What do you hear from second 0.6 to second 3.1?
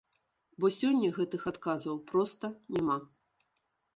Бо сёння гэтых адказаў проста няма.